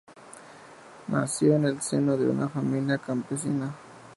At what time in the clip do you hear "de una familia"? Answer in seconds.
2.17-2.97